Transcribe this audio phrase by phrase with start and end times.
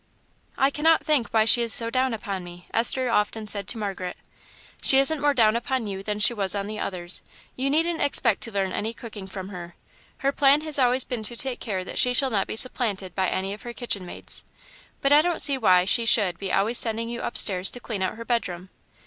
[0.57, 4.17] "I cannot think why she is so down upon me," Esther often said to Margaret.
[4.81, 7.21] "She isn't more down upon you than she was on the others.
[7.55, 9.75] You needn't expect to learn any cooking from her;
[10.21, 13.27] her plan has always been to take care that she shall not be supplanted by
[13.27, 14.43] any of her kitchen maids.
[15.01, 18.15] But I don't see why she should be always sending you upstairs to clean out
[18.15, 18.69] her bedroom.